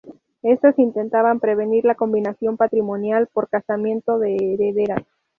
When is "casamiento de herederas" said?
3.49-5.03